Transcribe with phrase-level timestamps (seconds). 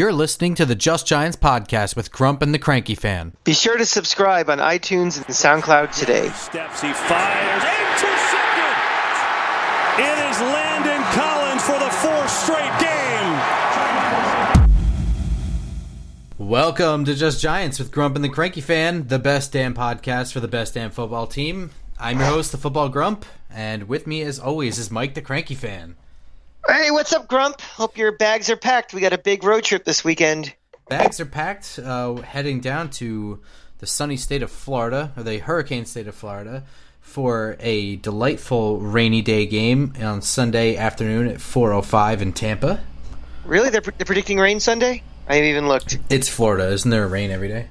[0.00, 3.34] You're listening to the Just Giants podcast with Grump and the Cranky Fan.
[3.44, 6.30] Be sure to subscribe on iTunes and SoundCloud today.
[6.30, 8.76] Steps, he fires into second.
[9.98, 13.38] It is Landon Collins for the fourth straight game.
[16.48, 20.40] Welcome to Just Giants with Grump and the Cranky Fan, the best damn podcast for
[20.40, 21.72] the best damn football team.
[21.98, 25.54] I'm your host, the Football Grump, and with me, as always, is Mike the Cranky
[25.54, 25.96] Fan.
[26.68, 27.60] Hey, what's up, Grump?
[27.60, 28.92] Hope your bags are packed.
[28.92, 30.54] We got a big road trip this weekend.
[30.88, 33.40] Bags are packed, uh, heading down to
[33.78, 36.64] the sunny state of Florida, or the hurricane state of Florida,
[37.00, 42.80] for a delightful rainy day game on Sunday afternoon at 4:05 in Tampa.
[43.44, 43.70] Really?
[43.70, 45.02] They're, they're predicting rain Sunday?
[45.28, 45.98] I haven't even looked.
[46.10, 47.68] It's Florida, isn't there rain every day?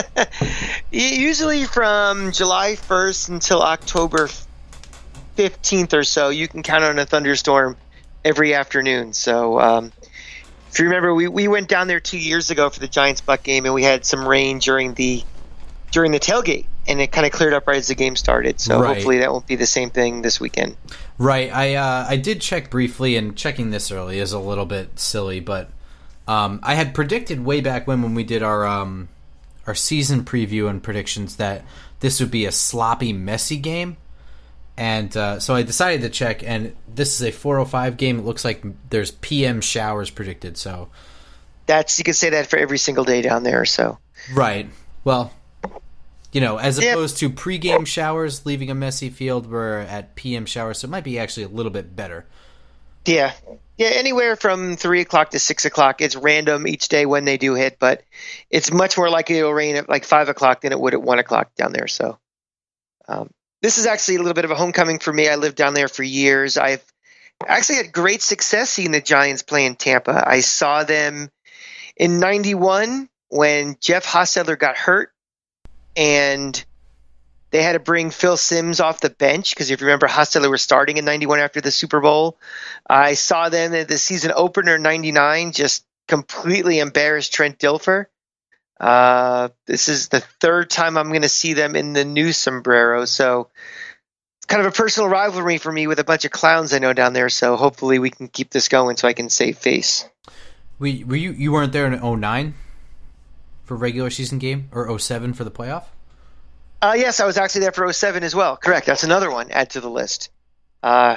[0.90, 4.28] Usually from July 1st until October
[5.36, 7.76] 15th or so, you can count on a thunderstorm
[8.24, 9.12] every afternoon.
[9.12, 9.92] So, um,
[10.70, 13.42] if you remember, we, we went down there two years ago for the Giants Buck
[13.42, 15.24] game, and we had some rain during the
[15.90, 18.60] during the tailgate, and it kind of cleared up right as the game started.
[18.60, 18.94] So Right.
[18.94, 20.76] hopefully that won't be the same thing this weekend.
[21.16, 21.50] Right.
[21.52, 25.40] I uh, I did check briefly, and checking this early is a little bit silly,
[25.40, 25.70] but
[26.26, 29.08] um, I had predicted way back when when we did our um,
[29.66, 31.64] our season preview and predictions that
[32.00, 33.96] this would be a sloppy, messy game,
[34.78, 38.20] and uh, so I decided to check, and this is a 4:05 game.
[38.20, 40.56] It looks like there's PM showers predicted.
[40.56, 40.88] So
[41.66, 43.64] That's you can say that for every single day down there.
[43.64, 43.98] So
[44.32, 44.70] right.
[45.04, 45.32] Well.
[46.30, 50.80] You know, as opposed to pregame showers leaving a messy field, we're at PM showers,
[50.80, 52.26] so it might be actually a little bit better.
[53.06, 53.32] yeah,
[53.78, 56.02] yeah, anywhere from three o'clock to six o'clock.
[56.02, 58.02] It's random each day when they do hit, but
[58.50, 61.18] it's much more likely it'll rain at like five o'clock than it would at one
[61.18, 61.88] o'clock down there.
[61.88, 62.18] So
[63.08, 63.30] um,
[63.62, 65.28] this is actually a little bit of a homecoming for me.
[65.28, 66.56] I lived down there for years.
[66.56, 66.84] I've
[67.46, 70.22] actually had great success seeing the Giants play in Tampa.
[70.26, 71.30] I saw them
[71.96, 75.12] in '91 when Jeff Hostetler got hurt,
[75.96, 76.64] and
[77.50, 80.62] they had to bring Phil Simms off the bench because if you remember, Hostetler was
[80.62, 82.38] starting in '91 after the Super Bowl.
[82.88, 88.06] I saw them at the season opener in '99, just completely embarrassed Trent Dilfer.
[88.78, 93.04] Uh, this is the third time I'm going to see them in the new sombrero,
[93.04, 93.48] so
[94.36, 96.92] it's kind of a personal rivalry for me with a bunch of clowns I know
[96.92, 97.28] down there.
[97.28, 100.08] So hopefully we can keep this going so I can save face.
[100.78, 102.54] We were you you weren't there in 09
[103.68, 105.84] for regular season game or 07 for the playoff?
[106.80, 108.56] Uh, yes, I was actually there for 07 as well.
[108.56, 108.86] Correct.
[108.86, 109.50] That's another one.
[109.50, 110.30] Add to the list.
[110.82, 111.16] Uh,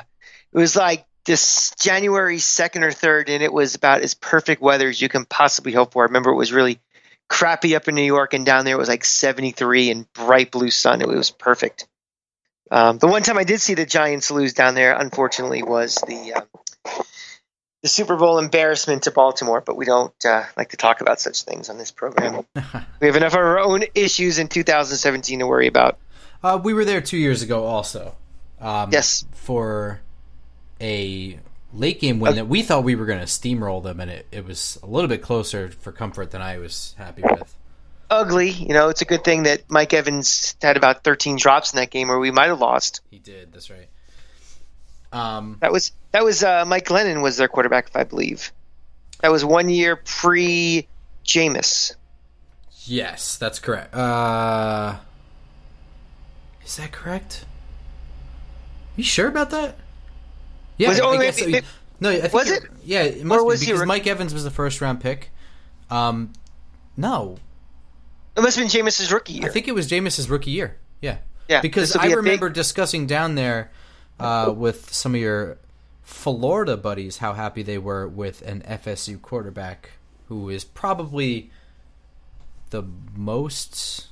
[0.51, 4.89] it was like this January 2nd or 3rd, and it was about as perfect weather
[4.89, 6.03] as you can possibly hope for.
[6.03, 6.79] I remember it was really
[7.31, 10.69] crappy up in New York, and down there it was like 73 and bright blue
[10.69, 11.01] sun.
[11.01, 11.87] It was perfect.
[12.69, 16.33] Um, the one time I did see the Giants lose down there, unfortunately, was the
[16.33, 16.43] um,
[17.83, 19.61] the Super Bowl embarrassment to Baltimore.
[19.61, 22.45] But we don't uh, like to talk about such things on this program.
[22.99, 25.97] we have enough of our own issues in 2017 to worry about.
[26.43, 28.15] Uh, we were there two years ago also.
[28.59, 29.25] Um, Yes.
[29.31, 30.01] For
[30.81, 31.39] a
[31.73, 34.45] late game win that we thought we were going to steamroll them, and it, it
[34.45, 37.55] was a little bit closer for comfort than I was happy with.
[38.09, 38.49] ugly.
[38.49, 41.89] You know, it's a good thing that Mike Evans had about 13 drops in that
[41.91, 43.01] game, or we might have lost.
[43.09, 43.53] He did.
[43.53, 43.87] That's right.
[45.13, 48.51] Um, That was that was uh, Mike Glennon was their quarterback, if I believe.
[49.21, 50.87] That was one year pre
[51.25, 51.93] Jameis.
[52.85, 53.93] yes, that's correct.
[53.93, 54.97] Uh,
[56.65, 57.45] is that correct?
[58.95, 59.77] You sure about that?
[60.81, 61.59] Yeah, Was it- I guess maybe- so.
[61.99, 62.09] no.
[62.09, 62.63] I think was it?
[62.83, 63.87] Yeah, it must be he because rookie?
[63.87, 65.29] Mike Evans was the first round pick.
[65.89, 66.33] Um,
[66.97, 67.37] no,
[68.35, 69.45] It must have been Jameis's rookie year.
[69.45, 70.77] I think it was Jameis's rookie year.
[71.01, 71.17] Yeah,
[71.49, 73.71] Yeah, Because will I remember big- discussing down there
[74.19, 75.57] uh, with some of your
[76.03, 79.91] Florida buddies how happy they were with an FSU quarterback
[80.29, 81.49] who is probably
[82.69, 82.83] the
[83.15, 84.07] most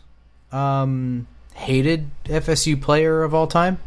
[0.51, 3.77] um, hated FSU player of all time.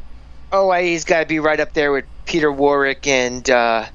[0.53, 3.49] Oh, I, he's got to be right up there with Peter Warrick and.
[3.49, 3.87] Uh,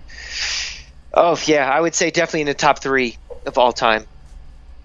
[1.13, 4.05] oh yeah, I would say definitely in the top three of all time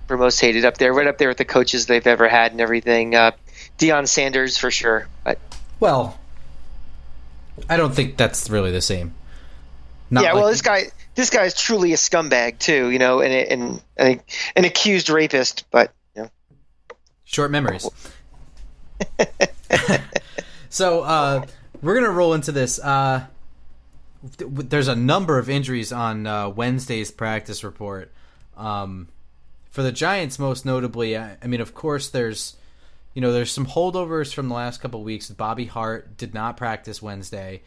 [0.06, 0.64] for most hated.
[0.64, 3.14] Up there, right up there with the coaches they've ever had and everything.
[3.14, 3.32] Uh,
[3.79, 5.38] Deion Sanders for sure, but
[5.81, 6.19] Well,
[7.69, 9.14] I don't think that's really the same.
[10.11, 13.32] Not yeah, well, this guy, this guy is truly a scumbag too, you know, and
[13.32, 14.23] and, and
[14.56, 15.64] an accused rapist.
[15.70, 16.31] But you know,
[17.25, 17.88] Short memories.
[20.69, 21.46] so uh,
[21.82, 22.79] we're gonna roll into this.
[22.79, 23.26] Uh,
[24.38, 28.12] th- there's a number of injuries on uh, Wednesday's practice report.
[28.56, 29.08] Um,
[29.70, 32.56] for the Giants, most notably, I, I mean, of course, there's
[33.14, 35.29] you know there's some holdovers from the last couple weeks.
[35.31, 37.62] Bobby Hart did not practice Wednesday.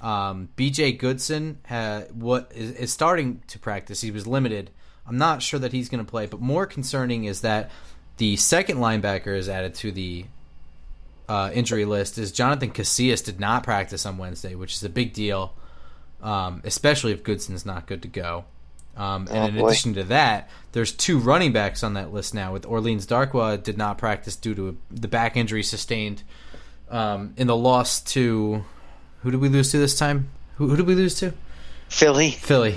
[0.00, 0.92] Um, B.J.
[0.92, 4.00] Goodson ha, what is, is starting to practice.
[4.00, 4.70] He was limited.
[5.06, 7.70] I'm not sure that he's going to play, but more concerning is that
[8.16, 10.24] the second linebacker is added to the
[11.30, 12.18] uh, injury list.
[12.18, 15.54] Is Jonathan Casillas did not practice on Wednesday, which is a big deal,
[16.22, 18.44] um, especially if Goodson's not good to go.
[18.96, 19.66] Um, and Oh, in boy.
[19.68, 22.52] addition to that, there's two running backs on that list now.
[22.52, 26.22] With Orleans Darkwa did not practice due to the back injury sustained
[26.90, 28.64] um, in the loss to
[29.22, 30.28] who did we lose to this time?
[30.56, 31.32] Who, who did we lose to?
[31.88, 32.30] Philly.
[32.32, 32.76] Philly.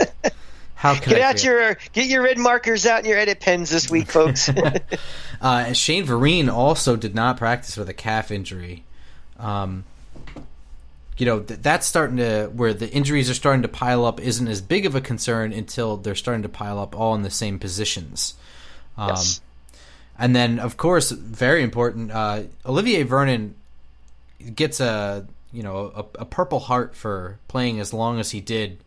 [0.83, 3.69] How could Get I out your get your red markers out and your edit pens
[3.69, 4.49] this week, folks.
[5.41, 8.83] uh, Shane Vereen also did not practice with a calf injury.
[9.39, 9.85] Um,
[11.17, 14.45] you know th- that's starting to where the injuries are starting to pile up isn't
[14.45, 17.59] as big of a concern until they're starting to pile up all in the same
[17.59, 18.33] positions.
[18.97, 19.39] Um, Yes.
[20.19, 22.11] And then, of course, very important.
[22.11, 23.55] Uh, Olivier Vernon
[24.53, 28.79] gets a you know a, a Purple Heart for playing as long as he did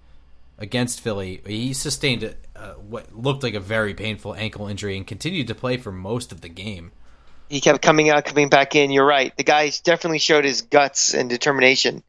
[0.59, 1.43] against Philly.
[1.47, 5.55] He sustained a, uh, what looked like a very painful ankle injury and continued to
[5.55, 6.93] play for most of the game.
[7.49, 8.91] he kept coming out, coming back in.
[8.91, 9.37] You're right.
[9.37, 12.03] The guy definitely showed his guts and determination.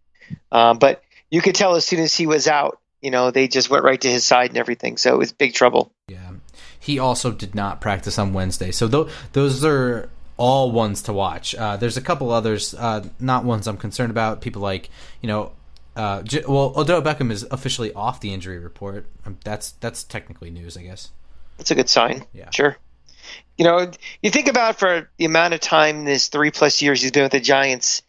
[0.52, 3.70] Um, but you could tell as soon as he was out, you know, they just
[3.70, 4.98] went right to his side and everything.
[4.98, 5.92] So it was big trouble.
[6.08, 6.32] Yeah,
[6.80, 8.72] he also did not practice on Wednesday.
[8.72, 11.54] So th- those are all ones to watch.
[11.54, 14.42] Uh, there's a couple others, uh, not ones I'm concerned about.
[14.42, 14.90] People like
[15.22, 15.52] you know,
[15.98, 19.08] uh, J- well, Odell Beckham is officially off the injury report.
[19.26, 21.12] Um, that's that's technically news, I guess.
[21.58, 22.24] That's a good sign.
[22.34, 22.50] Yeah.
[22.52, 22.78] Sure.
[23.58, 23.92] You know,
[24.22, 27.32] you think about for the amount of time this three plus years he's been with
[27.32, 28.04] the Giants,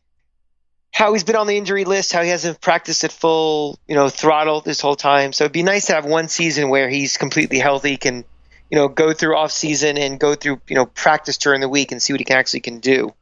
[0.93, 4.09] how he's been on the injury list, how he hasn't practiced at full, you know,
[4.09, 5.33] throttle this whole time.
[5.33, 8.25] So it'd be nice to have one season where he's completely healthy, can,
[8.71, 11.91] you know, go through off season and go through, you know, practice during the week
[11.91, 13.15] and see what he can actually can do.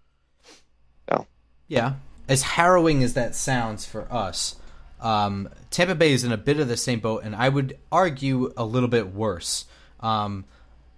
[1.69, 1.95] Yeah,
[2.29, 4.57] as harrowing as that sounds for us,
[5.01, 8.53] um, Tampa Bay is in a bit of the same boat, and I would argue
[8.57, 9.67] a little bit worse.
[10.01, 10.45] Um,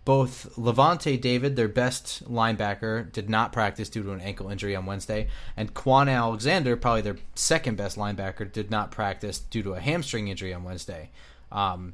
[0.05, 4.87] both Lavonte David, their best linebacker, did not practice due to an ankle injury on
[4.87, 9.81] Wednesday, and Kwon Alexander, probably their second best linebacker, did not practice due to a
[9.81, 11.11] hamstring injury on Wednesday.
[11.53, 11.93] Um,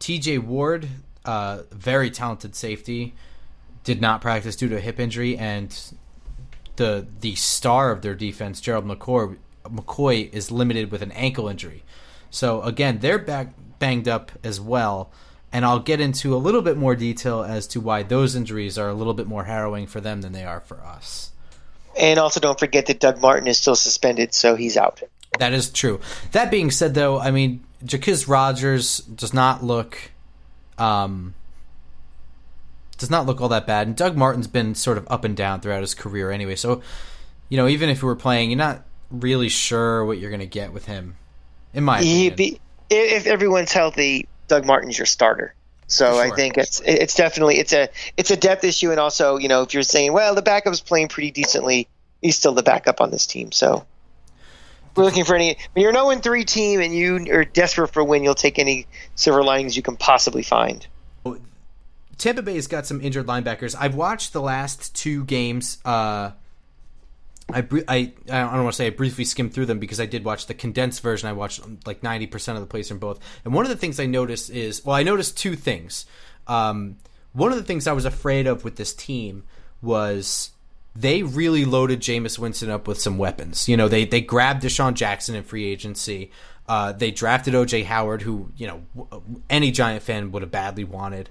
[0.00, 0.88] TJ Ward,
[1.24, 3.14] uh, very talented safety,
[3.84, 5.94] did not practice due to a hip injury, and
[6.76, 11.84] the the star of their defense, Gerald McCoy, McCoy is limited with an ankle injury.
[12.30, 15.10] So again, they're back banged up as well.
[15.52, 18.88] And I'll get into a little bit more detail as to why those injuries are
[18.88, 21.30] a little bit more harrowing for them than they are for us.
[21.96, 25.00] And also don't forget that Doug Martin is still suspended, so he's out.
[25.38, 26.00] That is true.
[26.32, 30.10] That being said, though, I mean, Jacquizz Rodgers does not look,
[30.76, 31.34] um,
[32.98, 35.60] does not look all that bad, and Doug Martin's been sort of up and down
[35.60, 36.56] throughout his career anyway.
[36.56, 36.82] So,
[37.48, 40.46] you know, even if we were playing, you're not really sure what you're going to
[40.46, 41.16] get with him.
[41.72, 42.60] In my opinion, be,
[42.90, 45.54] if everyone's healthy, Doug Martin's your starter.
[45.86, 49.48] So I think it's it's definitely it's a it's a depth issue, and also you
[49.48, 51.88] know if you're saying well the backup's playing pretty decently,
[52.22, 53.52] he's still the backup on this team.
[53.52, 53.84] So
[54.96, 55.56] we're looking for any.
[55.72, 58.58] When you're an 0 3 team and you are desperate for a win, you'll take
[58.58, 60.86] any silver linings you can possibly find.
[62.18, 63.74] Tampa Bay's got some injured linebackers.
[63.78, 65.78] I've watched the last two games.
[65.84, 66.32] Uh,
[67.52, 70.06] I, br- I I don't want to say I briefly skimmed through them because I
[70.06, 71.28] did watch the condensed version.
[71.28, 73.20] I watched um, like ninety percent of the plays from both.
[73.44, 76.06] And one of the things I noticed is well, I noticed two things.
[76.46, 76.96] Um,
[77.32, 79.44] one of the things I was afraid of with this team
[79.82, 80.50] was
[80.96, 83.68] they really loaded Jameis Winston up with some weapons.
[83.68, 86.30] You know, they they grabbed DeSean Jackson in free agency.
[86.66, 88.82] Uh, they drafted OJ Howard, who you know
[89.50, 91.28] any Giant fan would have badly wanted.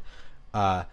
[0.54, 0.84] Uh,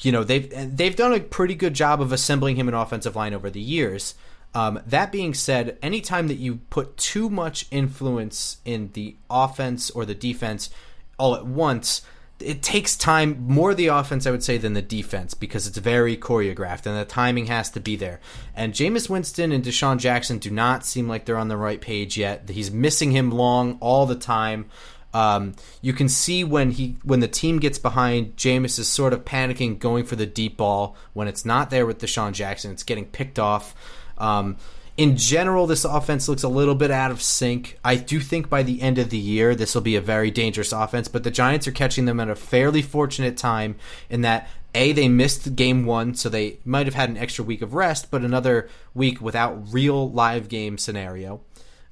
[0.00, 3.34] you know they've they've done a pretty good job of assembling him an offensive line
[3.34, 4.14] over the years.
[4.54, 10.04] Um, that being said, anytime that you put too much influence in the offense or
[10.04, 10.70] the defense
[11.18, 12.02] all at once,
[12.38, 16.16] it takes time more the offense I would say than the defense because it's very
[16.16, 18.20] choreographed and the timing has to be there.
[18.54, 22.16] And Jameis Winston and DeSean Jackson do not seem like they're on the right page
[22.16, 22.48] yet.
[22.48, 24.66] He's missing him long all the time.
[25.14, 29.24] Um, you can see when he when the team gets behind, Jameis is sort of
[29.24, 32.72] panicking, going for the deep ball when it's not there with DeSean Jackson.
[32.72, 33.74] It's getting picked off.
[34.18, 34.56] Um,
[34.96, 37.78] in general, this offense looks a little bit out of sync.
[37.84, 40.72] I do think by the end of the year, this will be a very dangerous
[40.72, 43.74] offense, but the Giants are catching them at a fairly fortunate time
[44.08, 47.60] in that A, they missed game one, so they might have had an extra week
[47.60, 51.40] of rest, but another week without real live game scenario.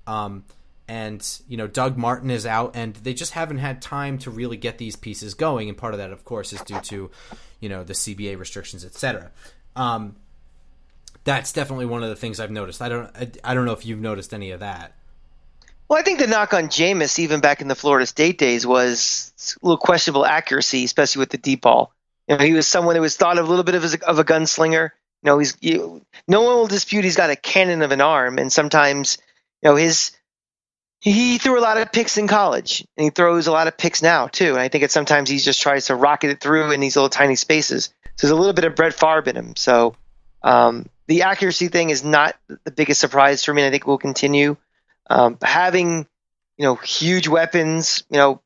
[0.07, 0.45] Um,
[0.89, 4.57] and you know Doug Martin is out, and they just haven't had time to really
[4.57, 5.69] get these pieces going.
[5.69, 7.11] And part of that, of course, is due to
[7.61, 9.31] you know the CBA restrictions, etc.
[9.77, 10.17] Um,
[11.25, 12.83] that's definitely one of the things I've noticed.
[12.83, 14.95] I don't, I, I don't know if you've noticed any of that.
[15.89, 19.57] Well, I think the knock on Jameis, even back in the Florida State days, was
[19.63, 21.93] a little questionable accuracy, especially with the deep ball.
[22.29, 24.19] You know, he was someone who was thought of a little bit of, a, of
[24.19, 24.91] a gunslinger.
[25.23, 28.39] You know, he's you, no one will dispute he's got a cannon of an arm,
[28.39, 29.19] and sometimes,
[29.63, 30.13] you know, his
[31.03, 34.03] he threw a lot of picks in college, and he throws a lot of picks
[34.03, 34.51] now too.
[34.51, 37.09] And I think it sometimes he just tries to rocket it through in these little
[37.09, 37.93] tiny spaces.
[38.15, 39.57] So there's a little bit of Brett Favre in him.
[39.57, 39.97] So
[40.45, 43.63] um, the accuracy thing is not the biggest surprise for me.
[43.63, 44.57] And I think it will continue.
[45.11, 46.07] Um, having
[46.57, 48.41] you know huge weapons, you know,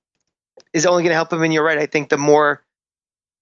[0.73, 1.43] is only going to help him.
[1.43, 1.79] And you're right.
[1.79, 2.65] I think the more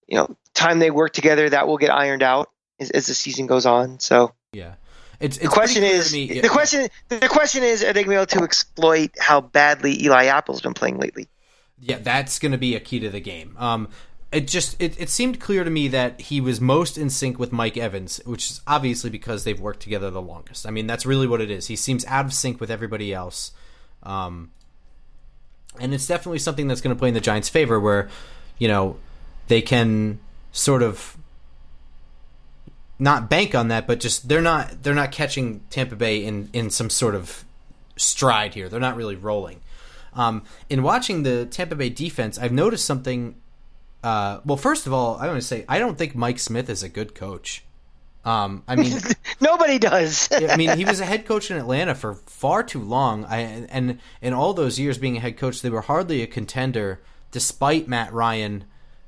[0.09, 3.47] you know time they work together, that will get ironed out as, as the season
[3.47, 4.01] goes on.
[4.01, 4.75] So yeah.
[5.25, 8.17] It's, it's the question is the question the question is are they going to be
[8.17, 11.29] able to exploit how badly Eli Apple's been playing lately?
[11.81, 13.57] Yeah, that's going to be a key to the game.
[13.59, 13.89] Um,
[14.31, 17.53] it just it, it seemed clear to me that he was most in sync with
[17.53, 20.67] Mike Evans, which is obviously because they've worked together the longest.
[20.67, 21.69] I mean, that's really what it is.
[21.69, 23.53] He seems out of sync with everybody else,
[24.03, 24.51] um,
[25.81, 28.11] and it's definitely something that's going to play in the Giants' favor, where
[28.59, 28.99] you know
[29.49, 30.19] they can
[30.53, 31.17] sort of
[32.99, 36.71] not bank on that, but just they're not they're not catching Tampa Bay in in
[36.71, 37.45] some sort of
[37.97, 38.69] stride here.
[38.69, 39.61] They're not really rolling.
[40.15, 43.35] Um, in watching the Tampa Bay defense, I've noticed something
[44.05, 46.83] uh, well, first of all, I want to say I don't think Mike Smith is
[46.83, 47.65] a good coach.
[48.23, 48.93] Um, I mean,
[49.41, 50.29] nobody does.
[50.33, 53.99] I mean, he was a head coach in Atlanta for far too long, I, and
[54.21, 58.13] in all those years being a head coach, they were hardly a contender, despite Matt
[58.13, 58.65] Ryan.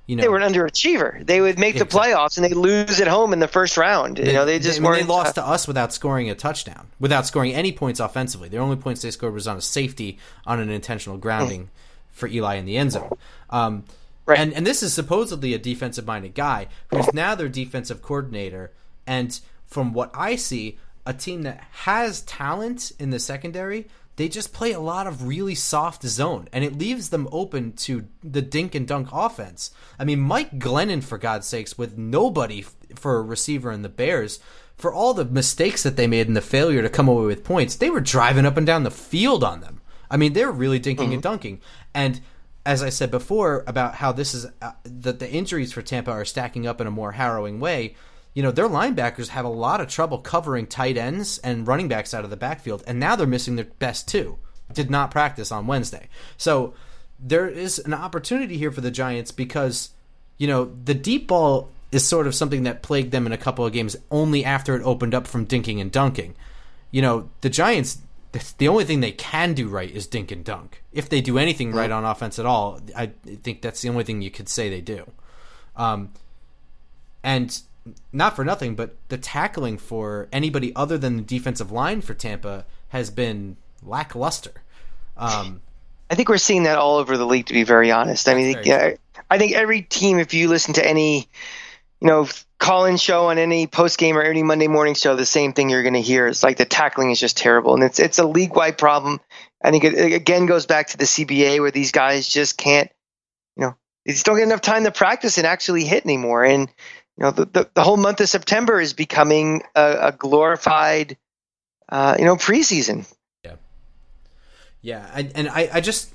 [0.06, 1.26] You know, they were an underachiever.
[1.26, 4.18] They would make the playoffs and they lose at home in the first round.
[4.18, 6.88] You know, they just they, I mean, they lost to us without scoring a touchdown,
[7.00, 8.48] without scoring any points offensively.
[8.48, 11.70] The only points they scored was on a safety on an intentional grounding
[12.12, 13.10] for Eli in the end zone.
[13.50, 13.84] Um,
[14.26, 14.40] Right.
[14.40, 18.72] And and this is supposedly a defensive minded guy who's now their defensive coordinator.
[19.06, 23.86] And from what I see, a team that has talent in the secondary,
[24.16, 28.06] they just play a lot of really soft zone, and it leaves them open to
[28.24, 29.70] the dink and dunk offense.
[29.98, 34.40] I mean, Mike Glennon, for God's sakes, with nobody for a receiver in the Bears,
[34.76, 37.76] for all the mistakes that they made and the failure to come away with points,
[37.76, 39.80] they were driving up and down the field on them.
[40.10, 41.12] I mean, they were really dinking mm-hmm.
[41.12, 41.60] and dunking.
[41.94, 42.20] And
[42.66, 46.24] as I said before about how this is uh, that the injuries for Tampa are
[46.24, 47.94] stacking up in a more harrowing way.
[48.36, 52.12] You know, their linebackers have a lot of trouble covering tight ends and running backs
[52.12, 54.36] out of the backfield, and now they're missing their best two.
[54.70, 56.10] Did not practice on Wednesday.
[56.36, 56.74] So
[57.18, 59.88] there is an opportunity here for the Giants because,
[60.36, 63.64] you know, the deep ball is sort of something that plagued them in a couple
[63.64, 66.34] of games only after it opened up from dinking and dunking.
[66.90, 68.02] You know, the Giants
[68.58, 70.82] the only thing they can do right is dink and dunk.
[70.92, 74.20] If they do anything right on offense at all, I think that's the only thing
[74.20, 75.10] you could say they do.
[75.74, 76.12] Um,
[77.22, 77.58] and
[78.12, 82.64] not for nothing, but the tackling for anybody other than the defensive line for Tampa
[82.88, 84.62] has been lackluster.
[85.16, 85.60] Um,
[86.10, 87.46] I think we're seeing that all over the league.
[87.46, 88.94] To be very honest, I mean, yeah,
[89.30, 91.28] I think every team, if you listen to any,
[92.00, 92.28] you know,
[92.58, 95.82] call-in show on any post game or any Monday morning show, the same thing you're
[95.82, 98.78] going to hear is like the tackling is just terrible, and it's it's a league-wide
[98.78, 99.20] problem.
[99.62, 102.90] I think it, it again goes back to the CBA where these guys just can't,
[103.56, 103.74] you know,
[104.04, 106.44] they just don't get enough time to practice and actually hit anymore.
[106.44, 106.68] And
[107.18, 111.16] you know, the the, the whole month of September is becoming a, a glorified,
[111.88, 113.10] uh, you know, preseason.
[113.44, 113.54] Yeah,
[114.82, 116.12] yeah, I, and I I just.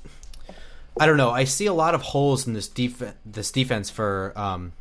[1.00, 1.30] I don't know.
[1.30, 4.72] I see a lot of holes in this def- this defense for um,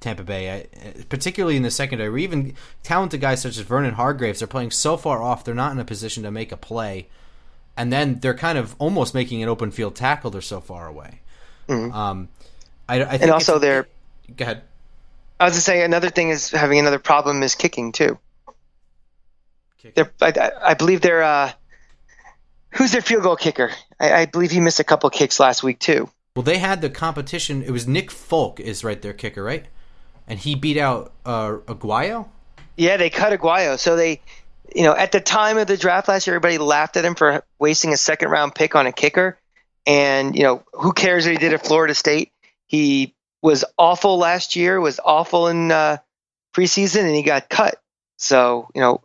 [0.00, 2.08] Tampa Bay, I, particularly in the secondary.
[2.08, 5.72] Where even talented guys such as Vernon Hargreaves are playing so far off; they're not
[5.72, 7.08] in a position to make a play,
[7.76, 10.30] and then they're kind of almost making an open field tackle.
[10.30, 11.20] They're so far away.
[11.68, 11.94] Mm-hmm.
[11.94, 12.28] Um,
[12.88, 13.86] I, I and also they're.
[14.34, 14.62] Go ahead.
[15.40, 18.18] I was to say another thing is having another problem is kicking too.
[19.78, 20.06] Kicking.
[20.20, 21.22] I, I, believe they're.
[21.22, 21.52] Uh,
[22.70, 23.70] who's their field goal kicker?
[24.00, 26.10] I, I believe he missed a couple kicks last week too.
[26.34, 27.62] Well, they had the competition.
[27.62, 29.66] It was Nick Folk is right there kicker, right?
[30.28, 32.28] and he beat out uh, Aguayo.
[32.76, 33.78] Yeah, they cut Aguayo.
[33.78, 34.20] So they,
[34.74, 37.42] you know, at the time of the draft last year, everybody laughed at him for
[37.58, 39.38] wasting a second round pick on a kicker.
[39.86, 42.30] And you know, who cares what he did at Florida State?
[42.66, 44.80] He was awful last year.
[44.80, 45.98] Was awful in uh,
[46.54, 47.80] preseason, and he got cut.
[48.16, 49.02] So you know,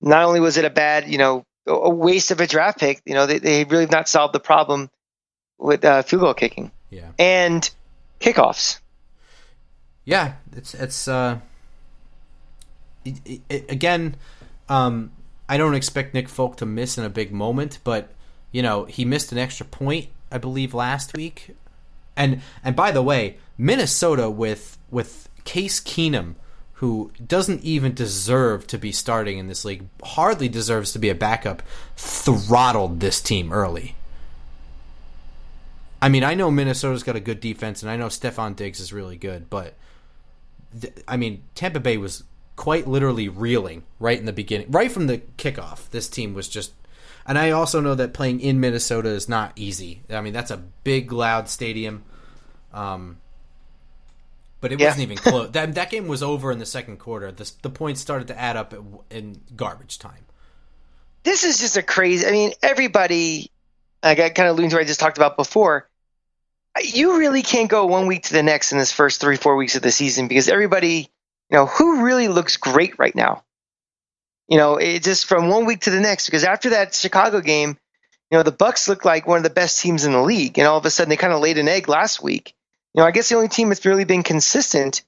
[0.00, 3.14] not only was it a bad, you know, a waste of a draft pick, you
[3.14, 4.90] know, they, they really have not solved the problem
[5.58, 6.70] with uh, field goal kicking.
[6.90, 7.10] Yeah.
[7.18, 7.68] And
[8.20, 8.78] kickoffs
[10.06, 11.40] yeah, it's it's uh,
[13.04, 14.14] it, it, again,
[14.70, 15.10] um,
[15.48, 18.08] I don't expect Nick Folk to miss in a big moment, but
[18.52, 21.56] you know he missed an extra point, I believe, last week,
[22.16, 26.34] and and by the way, Minnesota with with Case Keenum,
[26.74, 31.14] who doesn't even deserve to be starting in this league, hardly deserves to be a
[31.14, 31.62] backup,
[31.96, 33.94] throttled this team early.
[36.00, 38.92] I mean, I know Minnesota's got a good defense, and I know Stefon Diggs is
[38.92, 39.74] really good, but
[40.78, 45.06] th- I mean, Tampa Bay was quite literally reeling right in the beginning, right from
[45.06, 45.88] the kickoff.
[45.90, 46.72] This team was just,
[47.26, 50.02] and I also know that playing in Minnesota is not easy.
[50.10, 52.04] I mean, that's a big, loud stadium.
[52.72, 53.18] Um,
[54.60, 54.86] but it Yeah.
[54.88, 55.50] wasn't even close.
[55.52, 57.30] that that game was over in the second quarter.
[57.32, 58.74] The the points started to add up
[59.10, 60.24] in garbage time.
[61.24, 62.26] this is just a crazy.
[62.26, 63.50] I mean, everybody.
[64.02, 65.88] Like I kind of alluded to what I just talked about before.
[66.84, 69.74] You really can't go one week to the next in this first three four weeks
[69.74, 71.08] of the season because everybody,
[71.50, 73.42] you know, who really looks great right now.
[74.48, 77.76] You know, it just from one week to the next because after that Chicago game,
[78.30, 80.66] you know, the Bucks looked like one of the best teams in the league, and
[80.66, 82.54] all of a sudden they kind of laid an egg last week.
[82.94, 85.02] You know, I guess the only team that's really been consistent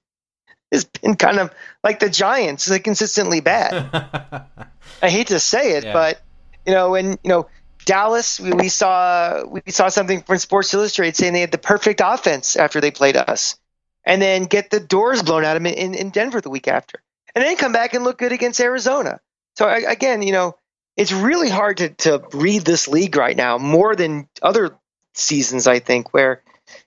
[0.73, 1.51] has been kind of
[1.83, 3.89] like the Giants, like consistently bad.
[5.03, 5.93] I hate to say it, Yeah.
[5.93, 6.21] but
[6.67, 7.47] you know, when you know
[7.87, 12.03] Dallas, we, we saw we saw something from Sports Illustrated saying they had the perfect
[12.05, 13.57] offense after they played us,
[14.05, 17.01] and then get the doors blown out of them in, in Denver the week after,
[17.35, 19.21] and then come back and look good against Arizona.
[19.59, 20.57] So I, again, you know,
[20.97, 24.77] it's really hard to to read this league right now more than other
[25.15, 25.67] seasons.
[25.67, 26.43] I think where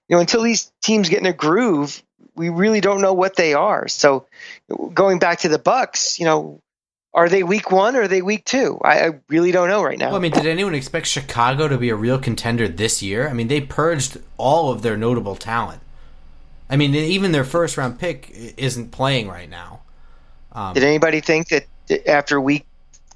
[0.07, 2.01] you know until these teams get in a groove,
[2.33, 3.89] we really don't know what they are.
[3.89, 4.25] So
[4.93, 6.59] going back to the Bucks, you know.
[7.13, 8.79] Are they week one or are they week two?
[8.81, 10.07] I, I really don't know right now.
[10.07, 13.27] Well, I mean, did anyone expect Chicago to be a real contender this year?
[13.27, 15.81] I mean, they purged all of their notable talent.
[16.69, 19.81] I mean, even their first round pick isn't playing right now.
[20.53, 21.65] Um, Did anybody think that
[22.07, 22.65] after week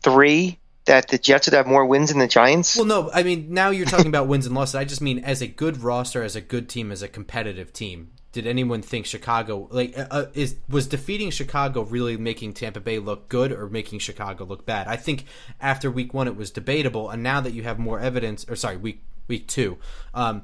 [0.02, 2.76] three that the Jets would have more wins than the Giants?
[2.76, 4.76] well, no, I mean, now you're talking about wins and losses.
[4.76, 8.12] I just mean as a good roster, as a good team, as a competitive team.
[8.32, 13.00] Did anyone think Chicago like uh, uh, is was defeating Chicago really making Tampa Bay
[13.00, 14.88] look good or making Chicago look bad?
[14.88, 15.24] I think
[15.62, 18.76] after week one it was debatable, and now that you have more evidence, or sorry,
[18.76, 19.78] week week two,
[20.14, 20.42] um,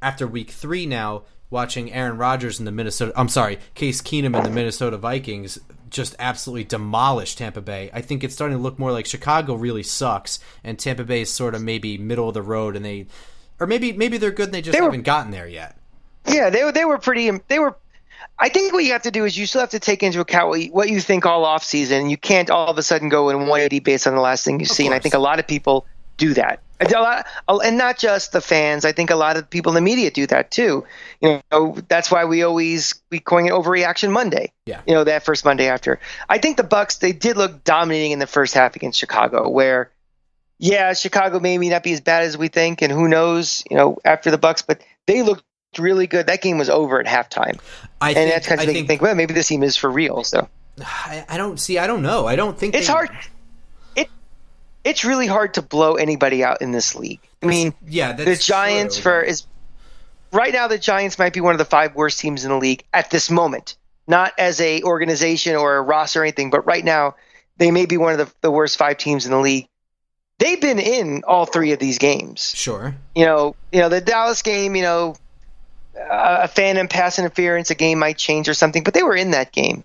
[0.00, 4.46] after week three now, watching Aaron Rodgers and the Minnesota, I'm sorry, Case Keenum and
[4.46, 5.58] the Minnesota Vikings
[5.90, 7.90] just absolutely demolish Tampa Bay.
[7.92, 11.32] I think it's starting to look more like Chicago really sucks, and Tampa Bay is
[11.32, 13.06] sort of maybe middle of the road, and they,
[13.60, 15.76] or maybe maybe they're good and they just They were- haven't gotten there yet.
[16.26, 17.30] yeah, they were they were pretty.
[17.48, 17.76] They were.
[18.38, 20.48] I think what you have to do is you still have to take into account
[20.48, 22.10] what you, what you think all off season.
[22.10, 24.66] You can't all of a sudden go in 180 based on the last thing you
[24.66, 24.84] see.
[24.84, 25.86] And I think a lot of people
[26.18, 26.60] do that.
[26.78, 28.84] A lot, oh, and not just the fans.
[28.84, 30.84] I think a lot of people in the media do that too.
[31.20, 34.52] You know, that's why we always we coin it overreaction Monday.
[34.66, 34.82] Yeah.
[34.86, 35.98] You know, that first Monday after.
[36.28, 39.90] I think the Bucks they did look dominating in the first half against Chicago, where
[40.58, 43.98] yeah, Chicago may not be as bad as we think, and who knows, you know,
[44.04, 45.44] after the Bucks, but they looked
[45.78, 46.26] really good.
[46.26, 47.58] That game was over at halftime,
[48.00, 49.76] I and think, that's kind of make you think, think, well, maybe this team is
[49.76, 50.24] for real.
[50.24, 50.48] So
[50.82, 51.78] I, I don't see.
[51.78, 52.26] I don't know.
[52.26, 53.10] I don't think it's they- hard.
[54.86, 57.20] It it's really hard to blow anybody out in this league.
[57.42, 59.02] I mean, Yeah, that's the Giants true.
[59.02, 59.44] for is
[60.32, 62.84] right now the Giants might be one of the five worst teams in the league
[62.94, 63.76] at this moment.
[64.06, 67.16] Not as a organization or a roster or anything, but right now
[67.56, 69.66] they may be one of the, the worst five teams in the league.
[70.38, 72.52] They've been in all three of these games.
[72.54, 72.94] sure.
[73.14, 74.76] You know, you know the Dallas game.
[74.76, 75.16] You know,
[75.96, 79.32] a a phantom pass interference, a game might change or something, but they were in
[79.32, 79.82] that game.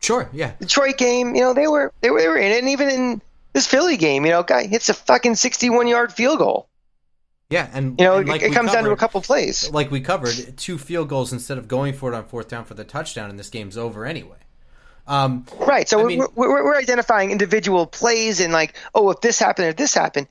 [0.00, 0.52] Sure, yeah.
[0.60, 3.22] Detroit game, you know, they were they were, they were in it, and even in
[3.56, 6.68] this Philly game, you know, guy hits a fucking sixty-one yard field goal.
[7.48, 9.70] Yeah, and You know, and like it, comes down to a couple plays.
[9.70, 12.74] Like we covered, two field goals instead of going for it on fourth down for
[12.74, 14.36] the touchdown, and this game's over anyway.
[15.06, 15.88] Um, Right.
[15.88, 19.72] So I we're, we're, we're identifying individual plays and like, oh, if this happened or
[19.72, 20.28] this happened.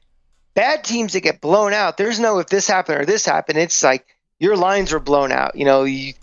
[0.54, 3.58] Bad teams that get blown out, there's no if this happened or this happened.
[3.58, 4.06] It's like
[4.38, 5.56] your lines were blown out.
[5.56, 6.14] You know, you,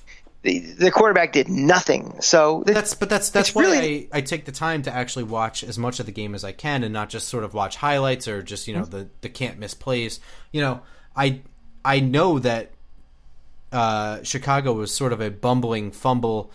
[0.43, 2.21] the, the quarterback did nothing.
[2.21, 5.25] So th- that's but that's that's why really- I, I take the time to actually
[5.25, 7.77] watch as much of the game as I can, and not just sort of watch
[7.77, 10.21] highlights or just you know the the can't miss plays.
[10.51, 10.81] You know,
[11.17, 11.43] I
[11.85, 12.73] I know that
[13.71, 16.53] uh, Chicago was sort of a bumbling fumble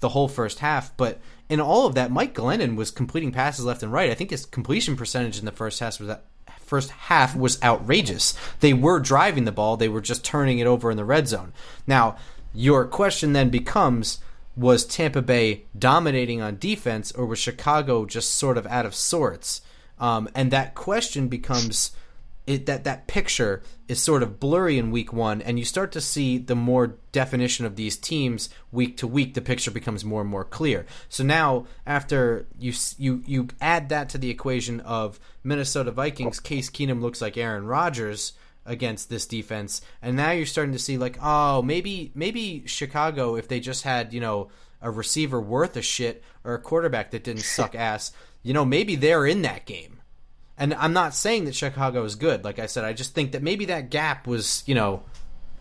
[0.00, 3.82] the whole first half, but in all of that, Mike Glennon was completing passes left
[3.82, 4.10] and right.
[4.10, 6.24] I think his completion percentage in the first half was that
[6.64, 8.34] first half was outrageous.
[8.60, 11.52] They were driving the ball, they were just turning it over in the red zone.
[11.86, 12.16] Now,
[12.54, 14.18] your question then becomes
[14.56, 19.62] was Tampa Bay dominating on defense or was Chicago just sort of out of sorts?
[19.98, 21.92] Um, and that question becomes
[22.46, 26.00] it, that that picture is sort of blurry in week one, and you start to
[26.00, 29.34] see the more definition of these teams week to week.
[29.34, 30.84] The picture becomes more and more clear.
[31.08, 36.68] So now, after you you you add that to the equation of Minnesota Vikings, Case
[36.68, 38.32] Keenum looks like Aaron Rodgers
[38.64, 43.48] against this defense, and now you're starting to see like, oh, maybe maybe Chicago, if
[43.48, 47.42] they just had you know a receiver worth a shit or a quarterback that didn't
[47.44, 50.00] suck ass, you know, maybe they're in that game.
[50.58, 52.44] And I'm not saying that Chicago is good.
[52.44, 55.02] Like I said, I just think that maybe that gap was, you know,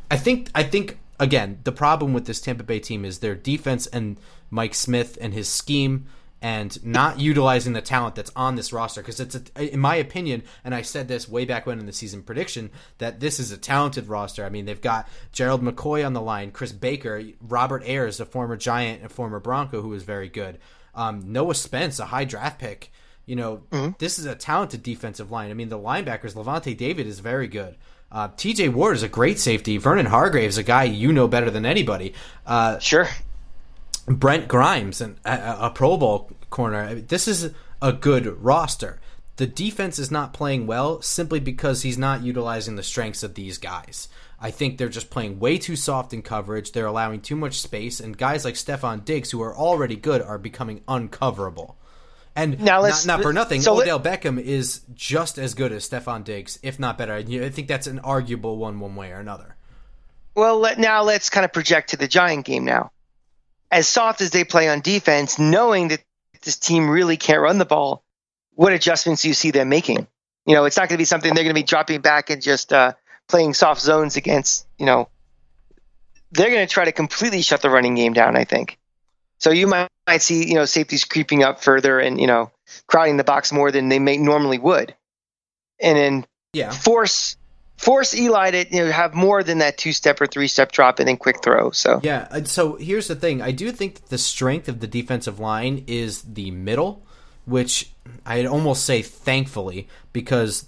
[0.09, 3.87] I think I think again, the problem with this Tampa Bay team is their defense
[3.87, 6.07] and Mike Smith and his scheme
[6.41, 10.43] and not utilizing the talent that's on this roster because it's a, in my opinion
[10.63, 13.57] and I said this way back when in the season prediction that this is a
[13.57, 14.43] talented roster.
[14.43, 18.57] I mean, they've got Gerald McCoy on the line, Chris Baker, Robert Ayers, a former
[18.57, 20.57] Giant, and former Bronco who was very good.
[20.95, 22.91] Um, Noah Spence, a high draft pick.
[23.25, 23.91] You know, mm-hmm.
[23.99, 25.51] this is a talented defensive line.
[25.51, 27.77] I mean, the linebackers, Lavonte David is very good.
[28.11, 28.69] Uh, T.J.
[28.69, 29.77] Ward is a great safety.
[29.77, 32.13] Vernon Hargreaves, a guy you know better than anybody.
[32.45, 33.07] Uh, sure.
[34.07, 36.95] Brent Grimes, and a, a Pro Bowl corner.
[36.95, 38.99] This is a good roster.
[39.37, 43.57] The defense is not playing well simply because he's not utilizing the strengths of these
[43.57, 44.07] guys.
[44.39, 46.71] I think they're just playing way too soft in coverage.
[46.71, 50.37] They're allowing too much space, and guys like Stefon Diggs, who are already good, are
[50.37, 51.75] becoming uncoverable.
[52.35, 55.87] And now not, not, for nothing, so Odell let, Beckham is just as good as
[55.87, 57.13] Stefon Diggs, if not better.
[57.13, 59.55] I think that's an arguable one, one way or another.
[60.33, 62.91] Well, let, now let's kind of project to the Giant game now.
[63.71, 66.01] As soft as they play on defense, knowing that
[66.43, 68.03] this team really can't run the ball,
[68.53, 70.07] what adjustments do you see them making?
[70.45, 72.41] You know, it's not going to be something they're going to be dropping back and
[72.41, 72.93] just uh,
[73.27, 74.67] playing soft zones against.
[74.77, 75.07] You know,
[76.31, 78.35] they're going to try to completely shut the running game down.
[78.35, 78.77] I think.
[79.41, 82.51] So you might, might see, you know, safeties creeping up further and, you know,
[82.85, 84.93] crowding the box more than they may normally would.
[85.79, 86.69] And then yeah.
[86.69, 87.37] force
[87.81, 90.99] force Eli to you know have more than that two step or three step drop
[90.99, 91.71] and then quick throw.
[91.71, 92.43] So yeah.
[92.43, 96.21] So here's the thing: I do think that the strength of the defensive line is
[96.21, 97.03] the middle,
[97.45, 97.91] which
[98.25, 100.65] I'd almost say thankfully because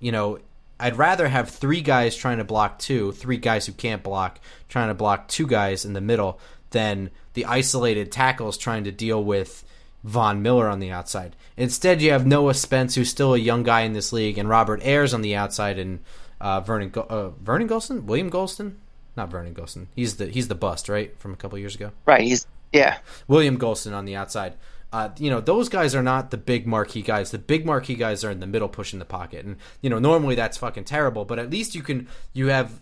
[0.00, 0.38] you know
[0.78, 4.88] I'd rather have three guys trying to block two, three guys who can't block trying
[4.88, 6.38] to block two guys in the middle
[6.70, 9.64] than the isolated tackles trying to deal with
[10.02, 11.34] Von Miller on the outside.
[11.56, 14.82] Instead, you have Noah Spence, who's still a young guy in this league, and Robert
[14.82, 16.00] Ayers on the outside, and
[16.44, 18.74] uh, Vernon uh, Vernon Gholston, William Gholston,
[19.16, 19.86] not Vernon Gholston.
[19.96, 21.90] He's the he's the bust right from a couple years ago.
[22.04, 22.20] Right.
[22.20, 22.98] He's yeah.
[23.26, 24.54] William Gholston on the outside.
[24.92, 27.30] Uh, you know those guys are not the big marquee guys.
[27.30, 30.34] The big marquee guys are in the middle, pushing the pocket, and you know normally
[30.34, 31.24] that's fucking terrible.
[31.24, 32.78] But at least you can you have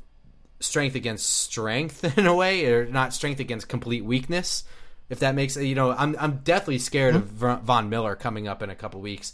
[0.59, 4.64] strength against strength in a way, or not strength against complete weakness.
[5.09, 7.44] If that makes you know, I'm I'm deathly scared mm-hmm.
[7.46, 9.33] of Von Miller coming up in a couple weeks,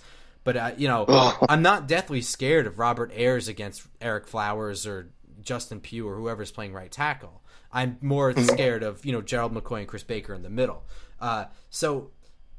[0.49, 1.05] but uh, you know,
[1.47, 5.11] I'm not deathly scared of Robert Ayers against Ereck Flowers or
[5.43, 7.43] Justin Pugh or whoever's playing right tackle.
[7.71, 8.47] I'm more mm-hmm.
[8.47, 10.85] scared of you know Gerald McCoy and Chris Baker in the middle.
[11.21, 12.13] Uh, so,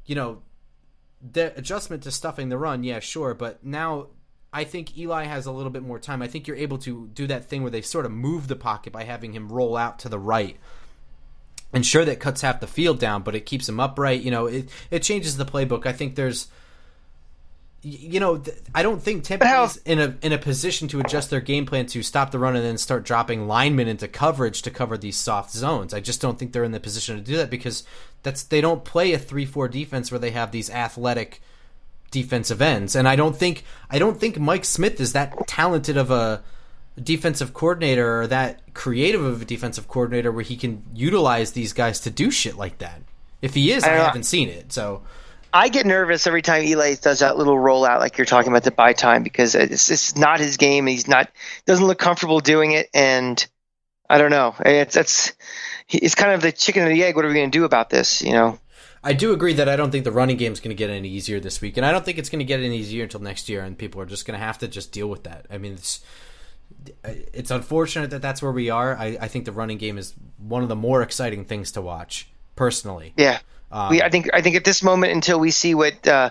[0.06, 0.42] you know,
[1.20, 4.06] the adjustment to stuffing the run, yeah, sure, but now
[4.52, 6.22] I think Eli has a little bit more time.
[6.22, 8.92] I think you're able to do that thing where they sort of move the pocket
[8.92, 10.56] by having him roll out to the right.
[11.72, 14.22] And sure, that cuts half the field down, but it keeps him upright.
[14.22, 15.86] You know, it it changes the playbook.
[15.86, 16.46] I think there's,
[17.82, 18.42] you know,
[18.74, 21.86] I don't think Tampa is in a in a position to adjust their game plan
[21.86, 25.52] to stop the run and then start dropping linemen into coverage to cover these soft
[25.52, 25.94] zones.
[25.94, 27.84] I just don't think they're in the position to do that because
[28.22, 31.40] that's they don't play a three four defense where they have these athletic
[32.10, 32.94] defensive ends.
[32.94, 36.42] And I don't think I don't think Mike Smith is that talented of a
[37.02, 42.00] defensive coordinator or that creative of a defensive coordinator where he can utilize these guys
[42.00, 43.00] to do shit like that.
[43.40, 44.70] If he is, I, I uh, haven't seen it.
[44.70, 45.02] So
[45.52, 48.70] I get nervous every time Eli does that little rollout, like you're talking about the
[48.70, 50.86] buy time, because it's, it's not his game.
[50.86, 51.30] He's not
[51.66, 53.44] doesn't look comfortable doing it, and
[54.08, 54.54] I don't know.
[54.64, 55.32] It's it's
[55.88, 57.16] it's kind of the chicken and the egg.
[57.16, 58.22] What are we going to do about this?
[58.22, 58.58] You know.
[59.02, 61.08] I do agree that I don't think the running game is going to get any
[61.08, 63.48] easier this week, and I don't think it's going to get any easier until next
[63.48, 65.46] year, and people are just going to have to just deal with that.
[65.50, 66.00] I mean, it's
[67.04, 68.96] it's unfortunate that that's where we are.
[68.96, 72.28] I, I think the running game is one of the more exciting things to watch,
[72.56, 73.14] personally.
[73.16, 73.38] Yeah,
[73.70, 76.30] um, we, I think I think at this moment, until we see what uh,